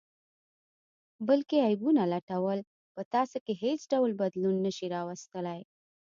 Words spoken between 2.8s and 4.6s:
په تاسې کې حیڅ ډول بدلون